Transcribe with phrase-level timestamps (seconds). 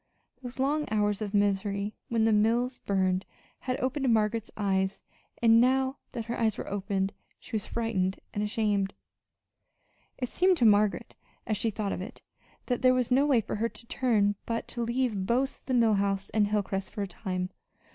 [0.41, 3.23] Those long hours of misery when the mills burned
[3.59, 5.03] had opened Margaret's eyes;
[5.43, 8.95] and now that her eyes were opened, she was frightened and ashamed.
[10.17, 11.13] It seemed to Margaret,
[11.45, 12.23] as she thought of it,
[12.65, 15.93] that there was no way for her to turn but to leave both the Mill
[15.93, 17.51] House and Hilcrest for a time.